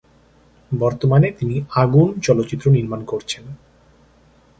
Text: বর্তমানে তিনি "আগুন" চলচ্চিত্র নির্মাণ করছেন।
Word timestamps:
বর্তমানে 0.71 1.27
তিনি 1.31 1.55
"আগুন" 1.75 2.07
চলচ্চিত্র 2.21 2.65
নির্মাণ 2.71 3.01
করছেন। 3.05 3.43